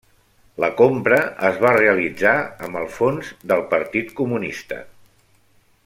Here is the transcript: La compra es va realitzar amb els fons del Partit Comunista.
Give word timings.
La 0.63 0.69
compra 0.79 1.19
es 1.49 1.59
va 1.65 1.73
realitzar 1.75 2.33
amb 2.69 2.81
els 2.81 2.97
fons 3.03 3.31
del 3.53 3.63
Partit 3.75 4.11
Comunista. 4.23 4.81